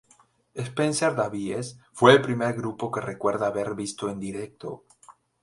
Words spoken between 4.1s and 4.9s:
directo.